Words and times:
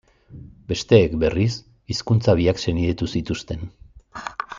Besteek, 0.71 1.11
berriz, 1.23 1.51
hizkuntza 1.95 2.35
biak 2.39 2.63
senidetu 2.65 3.11
zituzten. 3.17 3.63